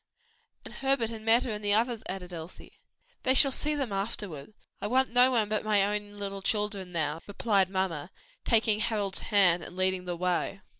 "And 0.65 0.73
Herbert 0.73 1.11
and 1.11 1.23
Meta 1.23 1.51
and 1.51 1.63
the 1.63 1.75
others," 1.75 2.01
added 2.09 2.33
Elsie. 2.33 2.79
"They 3.21 3.35
shall 3.35 3.51
see 3.51 3.75
them 3.75 3.91
afterwards. 3.91 4.51
I 4.81 4.87
want 4.87 5.13
no 5.13 5.29
one 5.29 5.47
but 5.47 5.63
my 5.63 5.83
own 5.83 6.13
little 6.15 6.41
children 6.41 6.91
now," 6.91 7.19
replied 7.27 7.69
mamma, 7.69 8.09
taking 8.43 8.79
Harold's 8.79 9.19
hand, 9.19 9.61
and 9.61 9.75
leading 9.75 10.05
the 10.05 10.15
way. 10.17 10.61